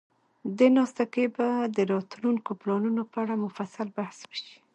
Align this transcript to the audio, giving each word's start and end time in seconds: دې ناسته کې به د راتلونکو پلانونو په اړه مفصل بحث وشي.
دې 0.57 0.67
ناسته 0.77 1.03
کې 1.13 1.23
به 1.35 1.47
د 1.75 1.77
راتلونکو 1.93 2.51
پلانونو 2.61 3.01
په 3.11 3.17
اړه 3.23 3.35
مفصل 3.45 3.87
بحث 3.97 4.17
وشي. 4.29 4.53